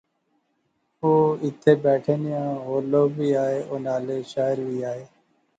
او 1.01 1.09
ایتھیں 1.43 1.77
بیٹھے 1.83 2.15
نیاں 2.23 2.49
ہور 2.65 2.83
لوک 2.91 3.09
وی 3.17 3.29
آئے 3.43 3.59
وہ 3.69 3.77
نالے 3.85 4.17
شاعر 4.31 4.57
وی 4.67 4.79
آئے 4.91 5.03